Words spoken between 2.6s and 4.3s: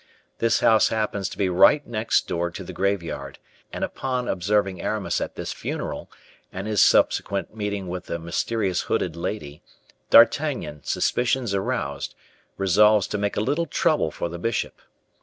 the graveyard, and upon